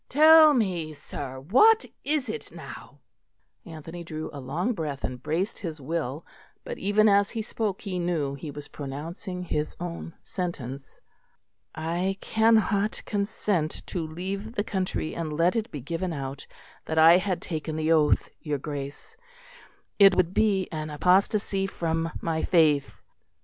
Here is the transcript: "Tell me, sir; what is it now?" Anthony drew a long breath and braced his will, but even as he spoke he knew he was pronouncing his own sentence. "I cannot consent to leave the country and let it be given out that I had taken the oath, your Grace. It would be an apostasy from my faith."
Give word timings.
"Tell 0.09 0.55
me, 0.55 0.93
sir; 0.93 1.39
what 1.39 1.85
is 2.03 2.27
it 2.27 2.51
now?" 2.51 3.01
Anthony 3.65 4.03
drew 4.03 4.31
a 4.33 4.41
long 4.41 4.73
breath 4.73 5.03
and 5.03 5.21
braced 5.21 5.59
his 5.59 5.79
will, 5.79 6.25
but 6.63 6.79
even 6.79 7.07
as 7.07 7.29
he 7.29 7.43
spoke 7.43 7.81
he 7.81 7.99
knew 7.99 8.33
he 8.33 8.49
was 8.49 8.67
pronouncing 8.67 9.43
his 9.43 9.75
own 9.79 10.15
sentence. 10.23 11.01
"I 11.75 12.17
cannot 12.19 13.03
consent 13.05 13.85
to 13.85 14.01
leave 14.01 14.55
the 14.55 14.63
country 14.63 15.13
and 15.13 15.31
let 15.37 15.55
it 15.55 15.69
be 15.69 15.81
given 15.81 16.13
out 16.13 16.47
that 16.85 16.97
I 16.97 17.17
had 17.19 17.39
taken 17.39 17.75
the 17.75 17.91
oath, 17.91 18.31
your 18.39 18.57
Grace. 18.57 19.15
It 19.99 20.15
would 20.15 20.33
be 20.33 20.67
an 20.71 20.89
apostasy 20.89 21.67
from 21.67 22.09
my 22.23 22.41
faith." 22.43 23.03